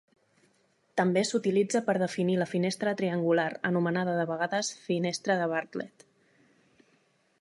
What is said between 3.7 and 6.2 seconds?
anomenada de vegades "finestra de Bartlett".